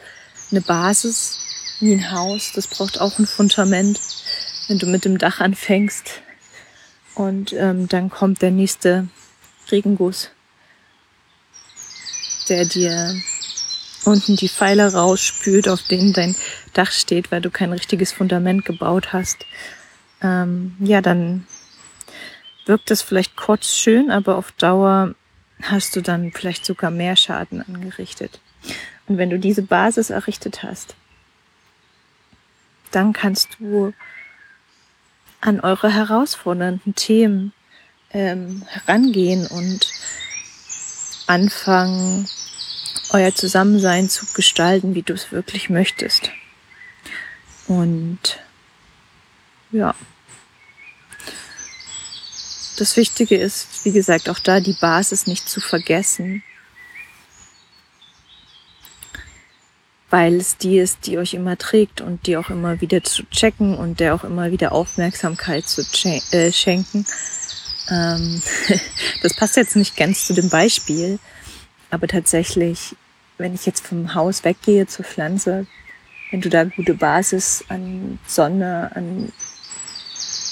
eine 0.51 0.63
Basis 0.63 1.39
wie 1.81 1.93
ein 1.93 2.11
Haus. 2.11 2.53
Das 2.55 2.67
braucht 2.67 3.01
auch 3.01 3.19
ein 3.19 3.27
Fundament, 3.27 4.01
wenn 4.69 4.79
du 4.79 4.87
mit 4.87 5.05
dem 5.05 5.19
Dach 5.19 5.41
anfängst. 5.41 6.23
Und 7.15 7.53
ähm, 7.53 7.89
dann 7.89 8.09
kommt 8.09 8.41
der 8.41 8.51
nächste 8.51 9.09
Regenguss, 9.71 10.31
der 12.49 12.64
dir 12.64 13.21
unten 14.09 14.37
die 14.37 14.49
Pfeiler 14.49 14.92
rausspült, 14.92 15.68
auf 15.68 15.83
denen 15.83 16.12
dein 16.12 16.37
Dach 16.73 16.90
steht, 16.90 17.31
weil 17.31 17.40
du 17.40 17.51
kein 17.51 17.73
richtiges 17.73 18.12
Fundament 18.12 18.64
gebaut 18.64 19.12
hast. 19.12 19.47
Ähm, 20.23 20.77
ja, 20.81 21.01
dann 21.01 21.47
wirkt 22.66 22.90
das 22.90 23.03
vielleicht 23.03 23.37
kurz 23.37 23.77
schön, 23.77 24.11
aber 24.11 24.37
auf 24.37 24.53
Dauer 24.53 25.14
hast 25.62 25.97
du 25.97 26.01
dann 26.01 26.33
vielleicht 26.33 26.64
sogar 26.64 26.90
mehr 26.90 27.16
Schaden 27.16 27.62
angerichtet. 27.62 28.40
Und 29.07 29.18
wenn 29.18 29.31
du 29.31 29.38
diese 29.38 29.62
Basis 29.62 30.11
errichtet 30.11 30.62
hast, 30.62 30.94
dann 32.90 33.12
kannst 33.12 33.49
du 33.59 33.92
an 35.40 35.61
eure 35.61 35.92
herausfordernden 35.92 36.94
Themen 36.94 37.53
ähm, 38.11 38.62
herangehen 38.66 39.47
und 39.47 39.87
anfangen, 41.27 42.29
euer 43.11 43.35
Zusammensein 43.35 44.09
zu 44.09 44.27
gestalten, 44.35 44.94
wie 44.94 45.03
du 45.03 45.14
es 45.14 45.33
wirklich 45.33 45.71
möchtest. 45.71 46.31
Und 47.66 48.38
ja, 49.71 49.94
das 52.79 52.97
Wichtige 52.97 53.37
ist, 53.37 53.85
wie 53.85 53.92
gesagt, 53.92 54.29
auch 54.29 54.38
da 54.38 54.61
die 54.61 54.77
Basis 54.81 55.27
nicht 55.27 55.49
zu 55.49 55.61
vergessen 55.61 56.42
weil 60.11 60.37
es 60.37 60.57
die 60.57 60.79
ist, 60.79 61.07
die 61.07 61.18
euch 61.18 61.35
immer 61.35 61.59
trägt 61.59 62.01
und 62.01 62.27
die 62.27 62.37
auch 62.37 62.51
immer 62.51 62.81
wieder 62.81 63.03
zu 63.03 63.25
checken 63.31 63.77
und 63.77 64.01
der 64.01 64.14
auch 64.14 64.25
immer 64.25 64.51
wieder 64.51 64.73
Aufmerksamkeit 64.73 65.68
zu 65.68 65.83
äh, 66.33 66.53
schenken. 66.53 67.05
Ähm, 67.90 68.42
das 69.23 69.35
passt 69.35 69.57
jetzt 69.57 69.77
nicht 69.77 69.97
ganz 69.97 70.27
zu 70.27 70.35
dem 70.35 70.49
Beispiel, 70.49 71.18
aber 71.90 72.09
tatsächlich, 72.09 72.96
wenn 73.38 73.55
ich 73.55 73.66
jetzt 73.66 73.87
vom 73.87 74.14
Haus 74.14 74.44
weggehe 74.44 74.87
zur 74.87 75.05
Pflanze, 75.05 75.66
wenn 76.31 76.40
du 76.40 76.48
da 76.48 76.64
gute 76.64 76.94
Basis 76.94 77.64
an 77.68 78.18
Sonne, 78.27 78.90
an 78.94 79.33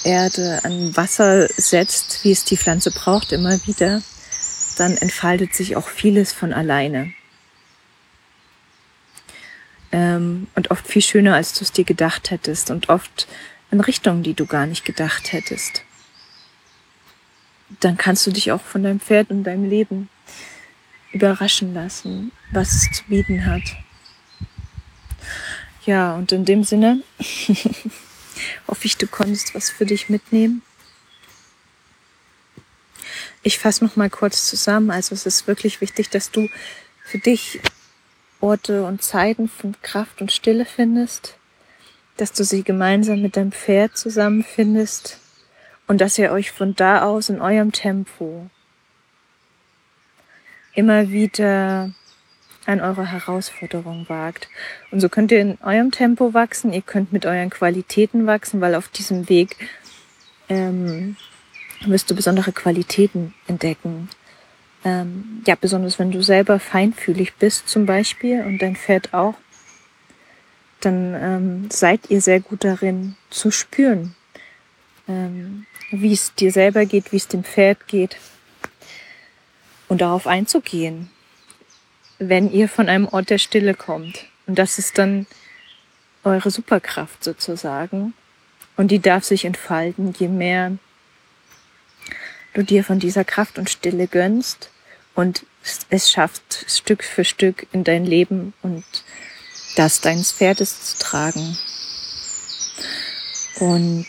Erde, 0.04 0.60
an 0.62 0.96
Wasser 0.96 1.48
setzt, 1.48 2.24
wie 2.24 2.32
es 2.32 2.44
die 2.44 2.56
Pflanze 2.56 2.90
braucht, 2.90 3.32
immer 3.32 3.54
wieder, 3.66 4.02
dann 4.78 4.96
entfaltet 4.96 5.54
sich 5.54 5.76
auch 5.76 5.88
vieles 5.88 6.32
von 6.32 6.52
alleine 6.52 7.12
ähm, 9.92 10.46
und 10.54 10.70
oft 10.70 10.86
viel 10.86 11.02
schöner, 11.02 11.34
als 11.34 11.54
du 11.54 11.64
es 11.64 11.72
dir 11.72 11.84
gedacht 11.84 12.30
hättest 12.30 12.70
und 12.70 12.88
oft 12.88 13.26
in 13.70 13.80
Richtungen, 13.80 14.22
die 14.22 14.34
du 14.34 14.46
gar 14.46 14.66
nicht 14.66 14.84
gedacht 14.84 15.32
hättest. 15.32 15.82
Dann 17.80 17.96
kannst 17.96 18.26
du 18.26 18.30
dich 18.30 18.52
auch 18.52 18.60
von 18.60 18.82
deinem 18.82 19.00
Pferd 19.00 19.30
und 19.30 19.44
deinem 19.44 19.68
Leben 19.68 20.08
überraschen 21.12 21.74
lassen, 21.74 22.32
was 22.52 22.72
es 22.72 22.90
zu 22.92 23.04
bieten 23.04 23.46
hat. 23.46 23.62
Ja, 25.84 26.14
und 26.16 26.32
in 26.32 26.44
dem 26.44 26.64
Sinne 26.64 27.02
hoffe 28.68 28.84
ich, 28.84 28.96
du 28.96 29.06
konntest 29.06 29.54
was 29.54 29.70
für 29.70 29.86
dich 29.86 30.08
mitnehmen. 30.08 30.62
Ich 33.42 33.60
fasse 33.60 33.84
noch 33.84 33.94
mal 33.94 34.10
kurz 34.10 34.48
zusammen. 34.48 34.90
Also 34.90 35.14
es 35.14 35.24
ist 35.26 35.46
wirklich 35.46 35.80
wichtig, 35.80 36.10
dass 36.10 36.32
du 36.32 36.48
für 37.04 37.18
dich 37.18 37.60
Orte 38.40 38.84
und 38.84 39.02
Zeiten 39.02 39.48
von 39.48 39.76
Kraft 39.82 40.20
und 40.20 40.32
Stille 40.32 40.64
findest, 40.64 41.36
dass 42.16 42.32
du 42.32 42.44
sie 42.44 42.64
gemeinsam 42.64 43.22
mit 43.22 43.36
deinem 43.36 43.52
Pferd 43.52 43.96
zusammenfindest 43.96 45.20
und 45.86 46.00
dass 46.00 46.18
ihr 46.18 46.32
euch 46.32 46.50
von 46.50 46.74
da 46.74 47.02
aus 47.02 47.28
in 47.28 47.40
eurem 47.40 47.70
Tempo 47.70 48.50
immer 50.76 51.10
wieder 51.10 51.90
an 52.66 52.80
eure 52.80 53.10
Herausforderung 53.10 54.08
wagt. 54.08 54.48
Und 54.90 55.00
so 55.00 55.08
könnt 55.08 55.32
ihr 55.32 55.40
in 55.40 55.58
eurem 55.62 55.90
Tempo 55.90 56.34
wachsen, 56.34 56.72
ihr 56.72 56.82
könnt 56.82 57.12
mit 57.12 57.26
euren 57.26 57.50
Qualitäten 57.50 58.26
wachsen, 58.26 58.60
weil 58.60 58.74
auf 58.74 58.88
diesem 58.88 59.28
Weg 59.28 59.56
ähm, 60.48 61.16
wirst 61.84 62.10
du 62.10 62.14
besondere 62.14 62.52
Qualitäten 62.52 63.34
entdecken 63.46 64.08
ähm, 64.86 65.42
ja, 65.44 65.56
besonders 65.56 65.98
wenn 65.98 66.12
du 66.12 66.22
selber 66.22 66.60
feinfühlig 66.60 67.34
bist 67.34 67.68
zum 67.68 67.86
Beispiel 67.86 68.42
und 68.42 68.62
dein 68.62 68.76
Pferd 68.76 69.12
auch, 69.12 69.34
dann 70.80 71.14
ähm, 71.14 71.68
seid 71.70 72.08
ihr 72.08 72.20
sehr 72.20 72.38
gut 72.38 72.62
darin 72.62 73.16
zu 73.28 73.50
spüren, 73.50 74.14
ähm, 75.08 75.66
wie 75.90 76.12
es 76.12 76.36
dir 76.36 76.52
selber 76.52 76.86
geht, 76.86 77.10
wie 77.10 77.16
es 77.16 77.26
dem 77.26 77.42
Pferd 77.42 77.88
geht 77.88 78.16
und 79.88 80.00
darauf 80.00 80.26
einzugehen, 80.26 81.10
wenn 82.18 82.50
ihr 82.50 82.68
von 82.68 82.88
einem 82.88 83.06
Ort 83.08 83.30
der 83.30 83.38
Stille 83.38 83.74
kommt. 83.74 84.24
Und 84.46 84.58
das 84.58 84.78
ist 84.78 84.98
dann 84.98 85.26
eure 86.24 86.50
Superkraft 86.50 87.22
sozusagen. 87.22 88.14
Und 88.76 88.90
die 88.90 88.98
darf 88.98 89.24
sich 89.24 89.44
entfalten, 89.44 90.14
je 90.18 90.28
mehr 90.28 90.76
du 92.52 92.62
dir 92.62 92.84
von 92.84 92.98
dieser 92.98 93.24
Kraft 93.24 93.58
und 93.58 93.70
Stille 93.70 94.06
gönnst 94.06 94.70
und 95.14 95.44
es 95.90 96.10
schafft 96.10 96.64
Stück 96.68 97.04
für 97.04 97.24
Stück 97.24 97.66
in 97.72 97.84
dein 97.84 98.04
Leben 98.04 98.54
und 98.62 98.84
das 99.76 100.00
deines 100.00 100.32
Pferdes 100.32 100.96
zu 100.96 100.98
tragen. 100.98 101.58
Und 103.58 104.06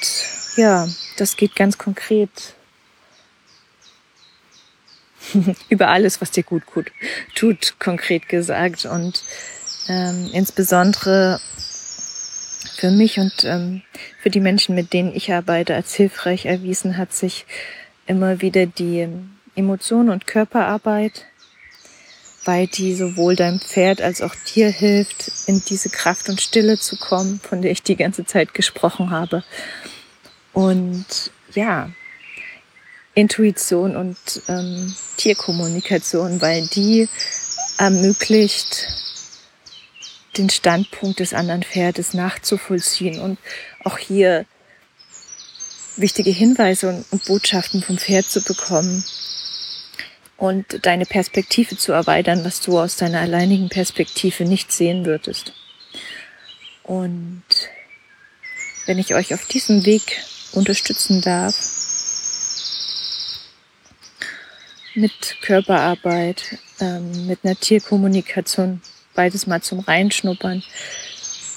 ja, 0.55 0.87
das 1.17 1.35
geht 1.35 1.55
ganz 1.55 1.77
konkret 1.77 2.55
über 5.69 5.89
alles, 5.89 6.21
was 6.21 6.31
dir 6.31 6.43
gut, 6.43 6.63
tut, 7.35 7.75
konkret 7.79 8.29
gesagt. 8.29 8.85
Und 8.85 9.23
ähm, 9.87 10.29
insbesondere 10.33 11.39
für 12.77 12.91
mich 12.91 13.19
und 13.19 13.43
ähm, 13.43 13.81
für 14.21 14.29
die 14.29 14.39
Menschen, 14.39 14.75
mit 14.75 14.93
denen 14.93 15.15
ich 15.15 15.31
arbeite, 15.31 15.73
als 15.75 15.95
hilfreich 15.95 16.45
erwiesen 16.45 16.97
hat 16.97 17.13
sich 17.13 17.45
immer 18.05 18.41
wieder 18.41 18.65
die 18.65 19.07
Emotion- 19.55 20.09
und 20.09 20.27
Körperarbeit, 20.27 21.25
weil 22.45 22.67
die 22.67 22.95
sowohl 22.95 23.35
deinem 23.35 23.59
Pferd 23.59 24.01
als 24.01 24.21
auch 24.21 24.35
dir 24.53 24.69
hilft, 24.69 25.31
in 25.47 25.61
diese 25.67 25.89
Kraft 25.89 26.29
und 26.29 26.39
Stille 26.39 26.77
zu 26.77 26.97
kommen, 26.97 27.39
von 27.39 27.61
der 27.61 27.71
ich 27.71 27.83
die 27.83 27.95
ganze 27.95 28.25
Zeit 28.25 28.53
gesprochen 28.53 29.09
habe. 29.09 29.43
Und 30.53 31.31
ja, 31.53 31.89
Intuition 33.17 33.95
und 33.95 34.15
ähm, 34.47 34.95
Tierkommunikation, 35.17 36.39
weil 36.39 36.67
die 36.67 37.09
ermöglicht, 37.79 38.87
den 40.37 40.51
Standpunkt 40.51 41.19
des 41.19 41.33
anderen 41.33 41.63
Pferdes 41.63 42.13
nachzuvollziehen 42.13 43.19
und 43.19 43.39
auch 43.83 43.97
hier 43.97 44.45
wichtige 45.95 46.29
Hinweise 46.29 46.89
und, 46.89 47.05
und 47.11 47.25
Botschaften 47.25 47.81
vom 47.81 47.97
Pferd 47.97 48.25
zu 48.25 48.43
bekommen 48.43 49.03
und 50.37 50.85
deine 50.85 51.07
Perspektive 51.07 51.75
zu 51.75 51.93
erweitern, 51.93 52.45
was 52.45 52.61
du 52.61 52.79
aus 52.79 52.97
deiner 52.97 53.21
alleinigen 53.21 53.69
Perspektive 53.69 54.45
nicht 54.45 54.71
sehen 54.71 55.07
würdest. 55.07 55.53
Und 56.83 57.41
wenn 58.85 58.99
ich 58.99 59.15
euch 59.15 59.33
auf 59.33 59.47
diesem 59.47 59.87
Weg 59.87 60.21
unterstützen 60.53 61.21
darf, 61.21 61.76
mit 64.97 65.37
Körperarbeit, 65.41 66.57
ähm, 66.79 67.27
mit 67.27 67.39
einer 67.43 67.55
Tierkommunikation, 67.55 68.81
beides 69.13 69.45
mal 69.45 69.61
zum 69.61 69.79
Reinschnuppern 69.79 70.63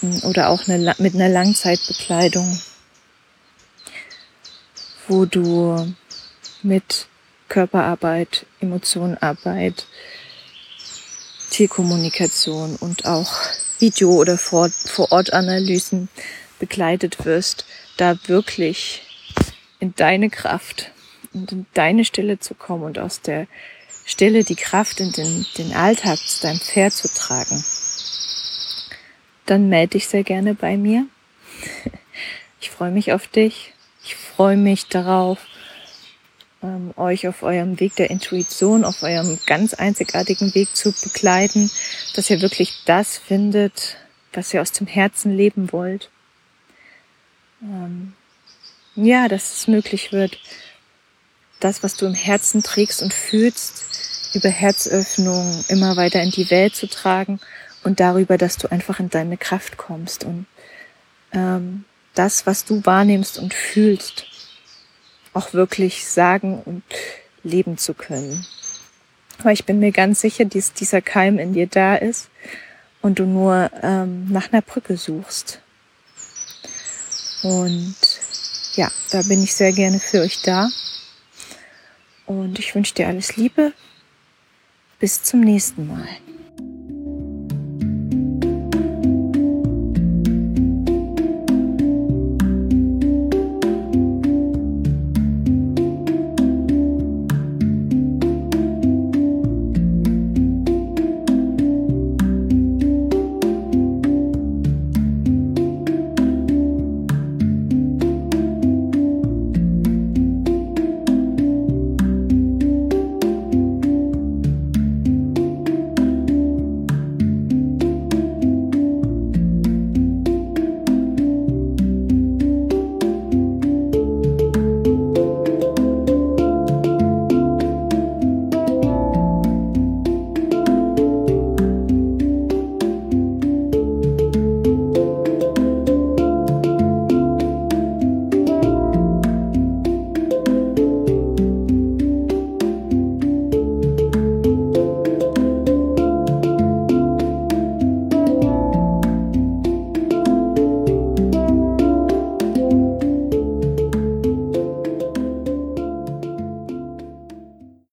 ähm, 0.02 0.20
oder 0.24 0.50
auch 0.50 0.68
eine, 0.68 0.94
mit 0.98 1.14
einer 1.14 1.30
Langzeitbekleidung, 1.30 2.60
wo 5.08 5.24
du 5.24 5.94
mit 6.62 7.06
Körperarbeit, 7.48 8.44
Emotionenarbeit, 8.60 9.86
Tierkommunikation 11.50 12.76
und 12.76 13.06
auch 13.06 13.32
Video- 13.78 14.16
oder 14.16 14.36
Vor-Ort-Analysen 14.36 16.10
begleitet 16.58 17.24
wirst, 17.24 17.64
da 17.96 18.18
wirklich 18.26 19.02
in 19.80 19.94
deine 19.94 20.28
Kraft 20.28 20.92
und 21.32 21.52
in 21.52 21.66
deine 21.74 22.04
Stille 22.04 22.38
zu 22.38 22.54
kommen 22.54 22.84
und 22.84 22.98
aus 22.98 23.20
der 23.20 23.46
Stille 24.04 24.44
die 24.44 24.56
Kraft 24.56 25.00
in 25.00 25.12
den, 25.12 25.46
den 25.56 25.72
Alltag 25.72 26.18
zu 26.18 26.42
deinem 26.42 26.58
Pferd 26.58 26.92
zu 26.92 27.08
tragen, 27.08 27.62
dann 29.46 29.68
melde 29.68 29.92
dich 29.92 30.08
sehr 30.08 30.24
gerne 30.24 30.54
bei 30.54 30.76
mir. 30.76 31.06
Ich 32.60 32.70
freue 32.70 32.90
mich 32.90 33.12
auf 33.12 33.26
dich. 33.26 33.72
Ich 34.04 34.16
freue 34.16 34.56
mich 34.56 34.86
darauf, 34.86 35.38
ähm, 36.62 36.92
euch 36.96 37.26
auf 37.28 37.42
eurem 37.42 37.80
Weg 37.80 37.96
der 37.96 38.10
Intuition, 38.10 38.84
auf 38.84 39.02
eurem 39.02 39.38
ganz 39.46 39.74
einzigartigen 39.74 40.54
Weg 40.54 40.74
zu 40.74 40.92
begleiten, 40.92 41.70
dass 42.14 42.30
ihr 42.30 42.40
wirklich 42.40 42.82
das 42.84 43.18
findet, 43.18 43.96
was 44.32 44.52
ihr 44.52 44.60
aus 44.60 44.72
dem 44.72 44.86
Herzen 44.86 45.36
leben 45.36 45.72
wollt. 45.72 46.10
Ähm, 47.62 48.14
ja, 48.94 49.28
dass 49.28 49.54
es 49.54 49.68
möglich 49.68 50.12
wird, 50.12 50.38
das, 51.60 51.82
was 51.82 51.94
du 51.94 52.06
im 52.06 52.14
Herzen 52.14 52.62
trägst 52.62 53.02
und 53.02 53.14
fühlst, 53.14 53.84
über 54.34 54.48
Herzöffnung 54.48 55.64
immer 55.68 55.96
weiter 55.96 56.22
in 56.22 56.30
die 56.30 56.50
Welt 56.50 56.74
zu 56.74 56.88
tragen 56.88 57.40
und 57.82 58.00
darüber, 58.00 58.38
dass 58.38 58.56
du 58.56 58.70
einfach 58.70 59.00
in 59.00 59.10
deine 59.10 59.36
Kraft 59.36 59.76
kommst 59.76 60.24
und 60.24 60.46
ähm, 61.32 61.84
das, 62.14 62.46
was 62.46 62.64
du 62.64 62.84
wahrnimmst 62.84 63.38
und 63.38 63.54
fühlst, 63.54 64.26
auch 65.32 65.52
wirklich 65.52 66.06
sagen 66.06 66.60
und 66.64 66.82
leben 67.42 67.78
zu 67.78 67.94
können. 67.94 68.46
Aber 69.38 69.52
ich 69.52 69.64
bin 69.64 69.80
mir 69.80 69.92
ganz 69.92 70.20
sicher, 70.20 70.44
dass 70.44 70.72
dieser 70.72 71.00
Keim 71.00 71.38
in 71.38 71.54
dir 71.54 71.66
da 71.66 71.94
ist 71.96 72.28
und 73.00 73.18
du 73.18 73.24
nur 73.24 73.70
ähm, 73.82 74.30
nach 74.30 74.52
einer 74.52 74.62
Brücke 74.62 74.96
suchst. 74.96 75.60
Und 77.42 77.96
ja, 78.74 78.90
da 79.10 79.22
bin 79.22 79.42
ich 79.42 79.54
sehr 79.54 79.72
gerne 79.72 79.98
für 79.98 80.20
euch 80.20 80.42
da. 80.42 80.68
Und 82.30 82.60
ich 82.60 82.76
wünsche 82.76 82.94
dir 82.94 83.08
alles 83.08 83.34
Liebe. 83.36 83.72
Bis 85.00 85.24
zum 85.24 85.40
nächsten 85.40 85.88
Mal. 85.88 86.06